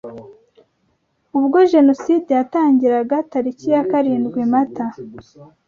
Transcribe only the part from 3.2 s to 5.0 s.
tariki ya karindwi Mata